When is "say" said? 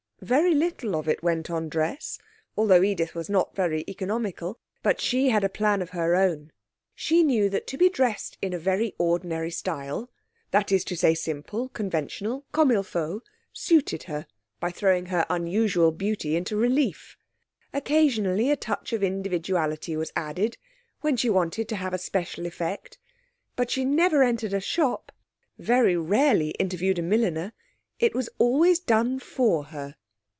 10.95-11.15